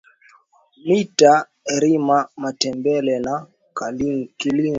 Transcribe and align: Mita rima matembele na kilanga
Mita 0.87 1.33
rima 1.81 2.17
matembele 2.43 3.13
na 3.25 3.35
kilanga 4.37 4.59